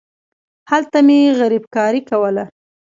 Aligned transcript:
هلته 0.71 0.97
مې 1.07 1.19
غريبکاري 1.39 2.01
کوله. 2.09 2.43